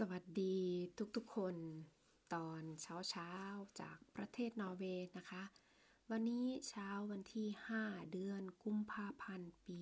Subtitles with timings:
[0.00, 0.56] สวัสดี
[1.16, 1.56] ทุกๆคน
[2.34, 5.42] ตอนเช้าๆจากประเทศนอร์เวย์นะคะ
[6.10, 7.48] วันนี้เช้าวันที่
[7.80, 9.80] 5 เดือนกุมภาพันธ์ปี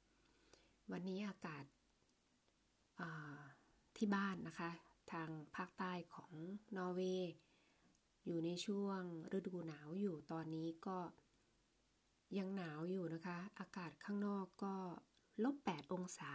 [0.00, 1.64] 2021 วันนี้อากาศ
[3.96, 4.70] ที่บ้านนะคะ
[5.12, 6.32] ทางภาคใต้ของ
[6.76, 7.32] นอร์เวย์
[8.26, 9.02] อยู่ในช่วง
[9.36, 10.98] ฤดูหนาวอยู่ตอนนี้ก็
[12.38, 14.74] ยังหนาวอยู่นะคะ อากาศข้างนอกก็
[15.44, 16.32] ลบ 8 องศา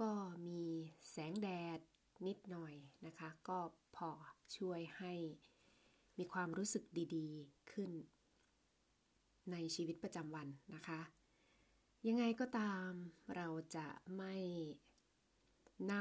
[0.00, 0.12] ก็
[0.46, 0.62] มี
[1.10, 1.78] แสงแดด
[2.26, 2.74] นิดหน่อย
[3.06, 3.58] นะคะ ก็
[3.96, 4.10] พอ
[4.56, 5.12] ช่วยให้
[6.18, 6.84] มีความรู้สึก
[7.16, 7.90] ดีๆขึ้น
[9.52, 11.00] ในชีวิตประจำวันนะคะ
[12.08, 12.90] ยังไงก็ตาม
[13.36, 14.34] เราจะไม่
[15.92, 15.94] น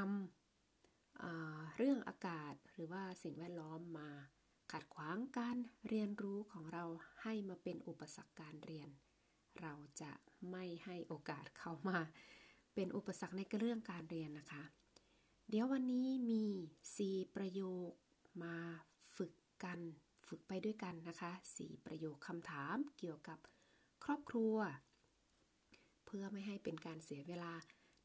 [0.63, 4.09] ำเรื่องอากาศหรือว่าสิ่งแวดล้อมมา
[4.72, 6.84] ขัดขวางการเรียนรู้ของเรา
[7.22, 8.89] ให้มาเป็นอุปสรรคการเรียน
[9.61, 10.11] เราจะ
[10.52, 12.00] ไม่ให้โอกาสเข้ามา
[12.73, 14.64] เป็นอุปสรรคในเรื่องการเรียนนะคะ
[15.50, 16.44] เดี๋ยววันนี้มี
[16.90, 17.92] 4 ประโยค
[18.44, 18.56] มา
[19.16, 19.80] ฝึกกัน
[20.28, 23.39] ฝึกไปด้วยกันนะคะ 4 ประโยคคำถามเกี่ยวกับ
[24.03, 24.56] ครอบครัว
[26.06, 27.53] เพื่อไม่ให้เป็นการเสียเวลา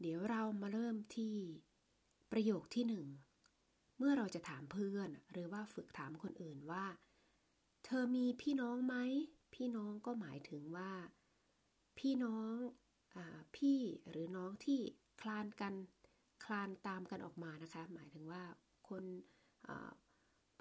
[0.00, 1.36] เดี๋ยวเรามาเริ่มที่
[2.32, 2.84] ประโยคที่
[3.40, 6.84] 1 เมื่อเราจะถามเพื่อน หรือว่าฝึกถามคนอื่นว่า
[7.84, 8.96] เธอมีพี่น้องไหม
[9.54, 10.92] พี่น้องก็หมายถึงว่า
[11.98, 12.54] พี่น้อง
[13.56, 14.80] พี่หรือน้องที่
[15.20, 15.74] คลานกัน
[16.44, 18.42] คลานตามกันออกมานะคะ หมายถึงว่า
[18.88, 19.04] คน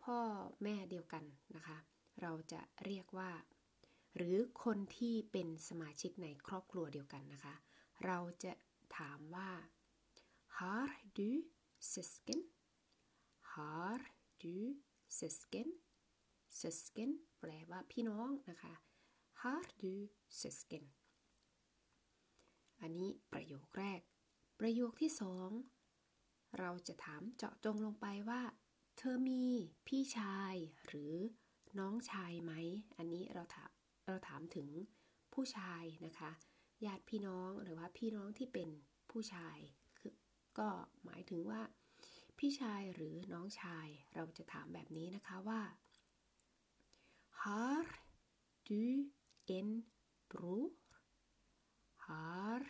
[0.04, 0.20] พ่อ
[0.64, 1.23] แม่เดียวกัน
[1.56, 1.78] นะคะ
[2.22, 3.32] เราจะเรียกว่า
[4.16, 7.56] หรือคนที่เป็นสมาชิกในครอบครัวเดียวกันนะคะ
[8.06, 8.54] เราจะ
[8.98, 9.52] ถามว่า
[10.60, 11.32] har du
[11.94, 12.42] søsken
[13.54, 14.00] har
[14.44, 14.58] du
[15.20, 15.70] søsken
[16.62, 18.73] søsken แปลว่าพี่น้องนะคะ
[19.42, 19.94] har du
[20.42, 20.86] søsken
[22.84, 24.02] อันนี้ประโยคแรก
[24.59, 25.50] ประโยคที่สอง
[26.59, 28.42] เราจะถามเจาะจงลงไปว่า
[28.98, 29.45] เธอมี
[29.88, 30.56] พี่ชาย
[30.88, 31.14] หรือ
[31.80, 32.54] น้องชายไหม
[32.98, 33.71] อันนี้เราถาม
[34.08, 34.67] เราถามถึง
[35.33, 36.32] ผู้ชายนะคะ
[36.86, 38.70] ญาติพี่น้องหรือว่าพี่น้องที่เป็น
[39.11, 39.58] ผู้ชาย
[39.98, 40.14] คือ
[40.58, 40.70] ก็
[41.05, 41.61] หมายถึงว่า
[42.38, 45.61] พี่ชายหรือน้องชายเราจะถามแบบนี้นะคะว่า
[47.42, 47.86] Har
[48.67, 49.11] du
[49.58, 49.67] en
[50.30, 50.64] bror
[52.08, 52.61] Har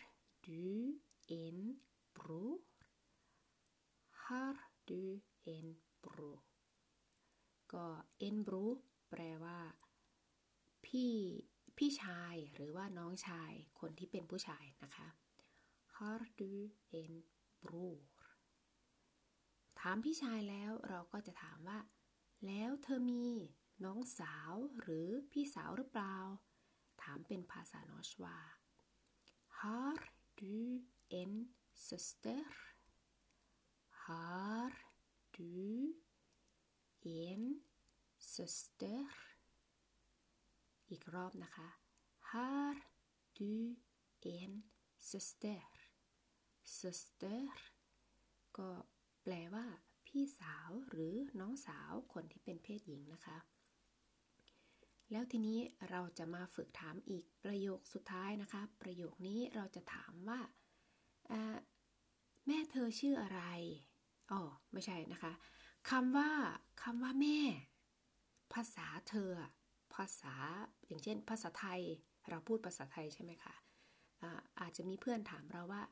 [0.47, 1.59] du en
[2.13, 2.59] bror?
[4.09, 4.55] Har
[4.89, 5.67] du en
[6.03, 6.39] bror?
[7.73, 7.87] ก็
[8.27, 8.75] en bror
[9.09, 9.59] แปลว่า
[10.85, 11.13] พี่
[11.77, 15.07] พี่ชายหรือว่าน้องชายคนที่เป็นผู้ชายนะคะ
[15.95, 16.51] Har du
[17.01, 17.13] en
[17.63, 17.97] bror
[19.79, 21.79] ถามพี่ชายแล้วเราก็จะถามว่า
[22.45, 23.27] แล้วเธอมี
[23.83, 26.17] น้องสาวหรือพี่สาวหรือเปล่า
[27.01, 28.37] ถามเป็นภาษานอชวา
[29.63, 29.95] Har
[30.41, 32.43] du en søster?
[33.89, 34.71] Har
[35.37, 35.93] du
[37.05, 37.43] en
[38.17, 39.07] søster?
[40.91, 41.69] อีกรอบนะคะ
[42.31, 42.75] Har
[43.39, 43.53] du
[44.39, 44.51] en
[45.11, 45.63] søster?
[46.79, 47.47] søster
[48.57, 48.69] ก็
[49.23, 49.65] แปลว่า
[50.05, 53.37] พี่สาวหรือน้องสาวคนที่เป็นเพศหญิงนะคะ
[55.13, 55.59] แล้วทีนี้
[55.89, 60.39] เราจะมาฝึกถามอีกประโยคสุดท้ายนะคะ ประโยคนี้เราจะถามว่า
[62.47, 63.41] แม่เธอชื่ออะไร
[64.31, 64.41] อ๋อ
[64.71, 65.33] ไม่ใช่นะคะ
[65.89, 66.31] คำว่า
[66.83, 67.39] คำว่าแม่
[68.53, 69.31] ภาษาเธอ
[69.95, 70.35] ภาษา
[70.85, 71.81] อย่างเช่น ภาษาไทย
[72.29, 73.55] เราพูดภาษาไทยใช่ไหมคะ
[74.21, 75.83] อาอาจจะมีเพื่อนถามเราว่า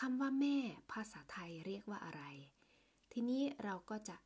[0.00, 0.56] คำว่าแม่
[0.92, 2.22] ภาษาไทยเรียกว่าอะไร
[3.12, 4.16] ทีนี้เราก็จะ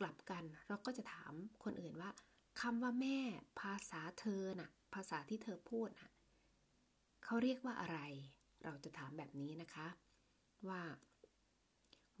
[0.00, 1.32] กลับกัน เราก็จะถาม
[1.64, 2.10] คนอื่นว่า
[2.60, 3.18] คำว่าแม่
[3.60, 6.10] ภาษาเธอน่ะ ภาษาที่เธอพูดน่ะ
[7.24, 7.98] เขาเรียกว่าอะไร
[8.64, 9.88] เราจะถามแบบนี้นะคะ
[10.68, 10.82] ว่า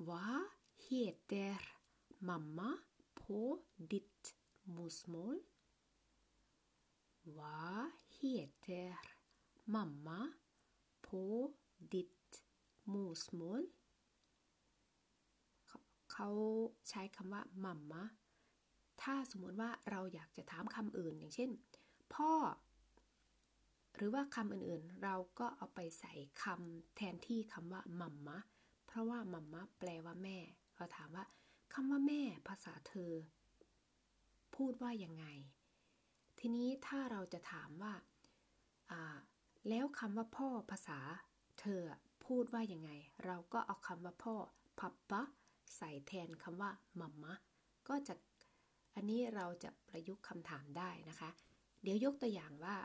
[0.08, 0.46] Vad
[0.86, 1.58] heter
[2.28, 2.70] mamma
[3.14, 4.34] på ditt
[4.64, 5.36] modersmål?
[7.38, 8.94] Vad heter
[9.74, 10.20] mamma
[11.06, 11.22] på
[11.92, 12.42] ditt
[12.92, 13.62] musmol
[16.12, 16.30] เขา
[16.88, 18.02] ใช้คำว่า mamma
[19.04, 21.50] ถ้าสมมติว่าเราอยากจะถามคำอื่น อย่างเช่น
[22.14, 22.32] พ่อ
[23.96, 26.12] หรือว่าคำอื่นๆ เราก็เอาไปใส่
[26.42, 28.38] คำแทนที่คำว่ามัมมะ
[28.86, 30.38] เพราะว่ามัมมะแปลว่าแม่
[30.76, 31.24] เราถามว่า
[31.74, 33.12] คำว่าแม่ ภาษาเธอ
[34.56, 35.26] พูดว่ายังไง
[36.38, 37.94] ทีนี้ถ้าเราจะถามว่า
[39.68, 40.98] แล้วคำว่าพ่อภาษา
[41.60, 41.80] เธอ
[42.26, 42.90] พูดว่ายังไง
[43.24, 44.34] เราก็เอาคำว่าพ่อ
[44.78, 45.22] พับปะ
[45.76, 47.34] ใส่แทนคำว่ามัมมะ
[47.88, 48.14] ก็จะ
[48.94, 51.30] อันนี้เราจะประยุกต์คำถามได้นะคะ
[51.82, 52.76] เดี๋ยวยกตัวอย่างว่า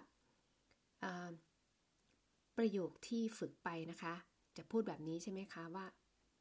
[2.57, 4.13] ประโยคที่ฝึกไปนะคะ
[4.57, 5.85] จะพูดแบบนี้ใช่ไหมคะว่า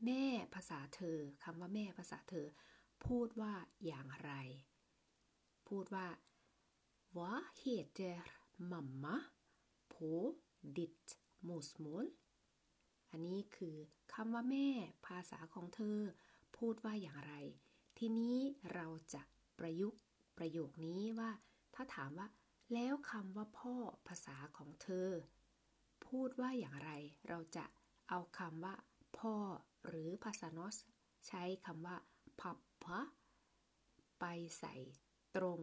[0.06, 0.24] แม่
[0.54, 2.46] ภาษาเธอคำว่าแม่ภาษาเธอ
[3.06, 3.52] พูดว่า
[3.86, 4.32] อย่างไร
[5.68, 6.06] พูดว่า
[7.16, 8.18] Vad heter
[8.70, 9.16] mamma
[9.92, 10.10] på
[10.76, 11.06] ditt
[11.48, 12.04] modersmål
[13.10, 13.76] อันนี้คือ
[14.14, 14.68] คำว่าแม่
[15.06, 15.98] ภาษาของเธอ
[16.56, 17.34] พูดว่าอย่างไร
[17.98, 18.36] ทีนี้
[18.74, 19.22] เราจะ
[19.58, 20.00] ประยุกต์
[20.38, 21.30] ประโยคนี้ว่า
[21.74, 22.28] ถ้าถามว่า
[22.74, 23.74] แล้วคำว่าพ่อ
[24.08, 25.08] ภาษาของเธอ
[26.06, 26.90] พูดว่าอย่างไร
[27.28, 27.64] เราจะ
[28.08, 28.74] เอาคำว่า
[29.18, 29.34] พ่อ
[29.86, 30.76] หรือภาษานอส
[31.26, 31.96] ใช้คำว่า
[32.40, 33.00] พับพะ
[34.20, 34.24] ไป
[34.60, 34.74] ใส่
[35.36, 35.60] ตรง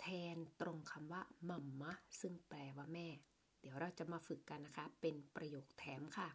[0.00, 3.08] แทนตรงคำว่ามัมมะ ซึ่งแปลว่าแม่
[3.60, 6.28] เดี๋ยวเราจะมาฝึกกันนะคะ เป็นประโยคแถมค่ะ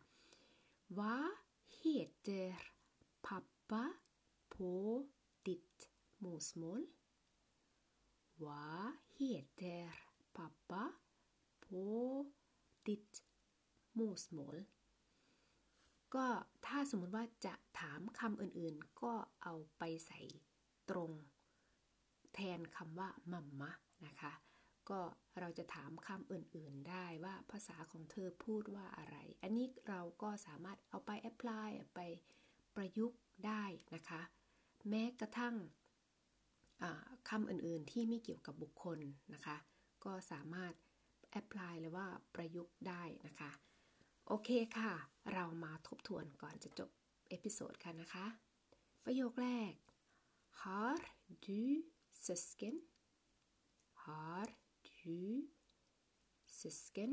[0.97, 1.31] Vad
[1.77, 2.53] heter
[3.21, 3.83] pappa
[4.49, 5.07] på
[5.45, 5.92] ditt
[6.23, 6.81] modersmål?
[8.43, 9.89] Vad heter
[10.35, 10.83] pappa
[11.65, 11.85] på
[12.85, 13.13] ditt
[13.97, 14.57] morsmål
[16.15, 16.27] ก็
[16.65, 20.21] ถ้าสมมติว่าจะถามคำอื่นๆ ก็เอาไปใส่
[20.89, 21.11] ตรง
[22.33, 23.71] แทนคำว่า mamma
[24.05, 24.33] นะคะ
[24.89, 25.01] ก็
[25.39, 31.99] เราจะถามคำอื่นๆได้ว่าภาษาของเธอพูดว่าอะไร อันนี้เราก็สามารถเอาไป apply ไป
[32.75, 33.63] ประยุกต์ได้
[33.95, 34.21] นะคะ
[34.89, 35.55] แม้กระทั่ง
[37.29, 38.99] คำอื่นๆที่ไม่เกี่ยวกับบุคคล
[39.33, 39.57] นะคะ
[40.03, 40.73] ก็สามารถ
[41.31, 43.51] apply หรือว่าประยุกต์ได้นะคะ
[44.27, 44.91] โอเคค่ะ
[45.33, 46.89] เรามาทบทวนก่อนจะจบ
[47.29, 48.25] episode กันนะคะ
[49.05, 49.73] ประโยคแรก
[50.63, 50.97] Har
[51.45, 51.81] du
[52.11, 52.75] søsken?
[54.05, 54.47] Har
[55.05, 55.19] du
[56.59, 57.11] søsken?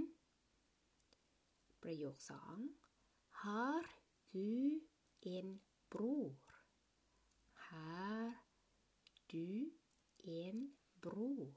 [1.82, 2.56] ประโยคสอง
[3.42, 3.84] Har
[4.32, 4.50] du
[5.36, 5.46] en
[5.92, 6.30] bror?
[7.64, 8.26] Har
[9.31, 9.47] du
[10.41, 10.57] en
[11.03, 11.53] bror?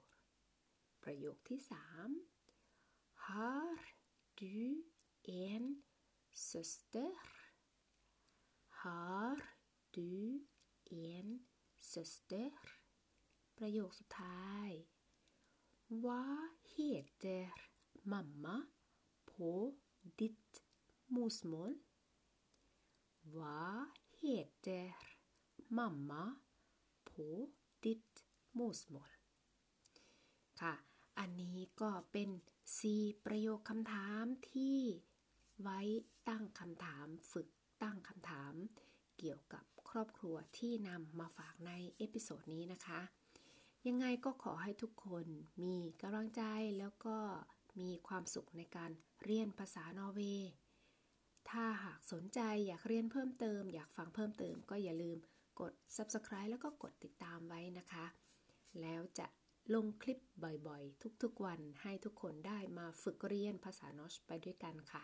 [1.02, 2.10] ประโยคที่สาม
[3.28, 3.78] Har
[4.40, 4.58] du
[5.46, 5.64] en
[6.50, 7.12] søster?
[8.82, 9.36] Har
[9.96, 10.12] du
[11.10, 11.28] en
[11.92, 12.52] søster?
[13.58, 14.70] ประโยคสุดท้าย
[16.04, 17.46] Vad heter
[18.12, 18.56] mamma
[19.32, 19.50] på
[20.20, 20.52] ditt
[21.14, 21.72] modersmål?
[23.22, 23.86] Vad
[24.20, 24.96] heter
[25.68, 26.24] mamma
[27.04, 27.61] på ditt
[28.57, 29.11] Modersmål?
[30.61, 30.73] ค่ะ
[31.19, 32.29] อันนี้ก็เป็น
[32.81, 34.79] 4ประโยคคำถามที่
[35.61, 35.81] ไว้
[36.29, 37.47] ตั้งคำถามฝึก
[37.83, 38.53] ตั้งคำถาม
[39.17, 43.01] เกี่ยวกับครอบครัวที่นำมาฝากใน episode นี้นะคะ
[43.87, 45.25] ยังไงก็ขอให้ทุกคน
[45.63, 46.43] มีกำลังใจ
[46.79, 47.17] แล้วก็
[47.79, 48.91] มีความสุขในการ
[49.23, 50.51] เรียนภาษานอร์เวย์
[51.49, 55.17] ถ้าหากสนใจอยากเรียนเพิ่มเติม อยากฟังเพิ่มเติมก็อย่าลืม
[55.59, 58.05] กด subscribe แล้วก็กดติดตามไว้นะคะ
[58.81, 59.27] แล้วจะ
[59.73, 60.19] ลงคลิป
[60.67, 65.01] บ่อยๆ ทุกๆวันให้ทุกคนได้มาฝึกเรียนภาษานอชไปด้วยกันค่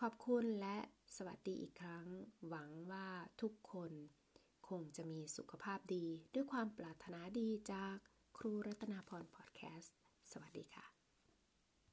[0.00, 0.78] ขอบคุณและ
[1.16, 2.06] สวัสดีอีกครั้ง
[2.48, 3.08] หวังว่า
[3.42, 3.92] ทุกคน
[4.68, 7.96] คงจะมีสุขภาพดี ด้วยความปรารถนาดีจาก
[8.38, 9.94] ครูรัตนาพรพอดแคสต์
[10.32, 10.89] สวัสดีค่ะ